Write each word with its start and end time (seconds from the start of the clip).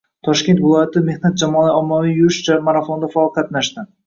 Toshkent 0.27 0.61
viloyati 0.61 1.03
mehnat 1.09 1.37
jamoalari 1.43 1.75
ommaviy 1.83 2.17
yurish 2.23 2.41
marafonida 2.71 3.13
faol 3.15 3.31
qatnashdi 3.39 3.89